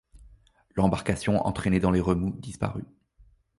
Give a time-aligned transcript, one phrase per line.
[0.75, 2.87] L’embarcation, entraînée dans les remous, disparut.